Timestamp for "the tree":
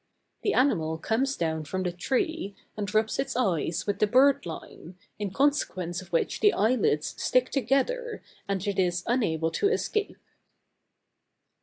1.83-2.55